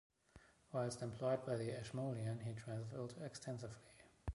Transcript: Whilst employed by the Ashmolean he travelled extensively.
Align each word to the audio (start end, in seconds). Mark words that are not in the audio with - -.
Whilst 0.71 1.03
employed 1.03 1.45
by 1.45 1.57
the 1.57 1.77
Ashmolean 1.77 2.39
he 2.39 2.55
travelled 2.55 3.13
extensively. 3.23 3.93